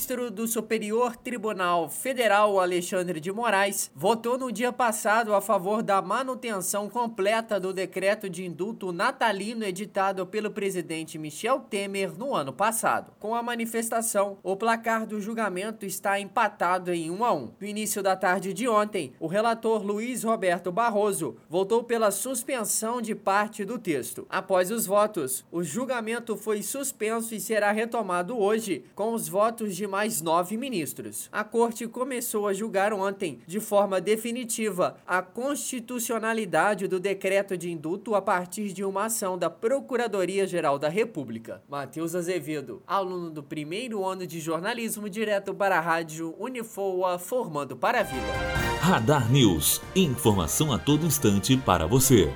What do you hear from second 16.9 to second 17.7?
em 1 a 1. No